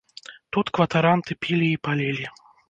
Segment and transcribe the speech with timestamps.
[0.55, 2.25] Тут кватаранты пілі і палілі.